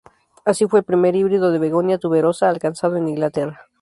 [0.45, 3.67] Así fue el primer híbrido de "begonia tuberosa" alcanzado en Inglaterra.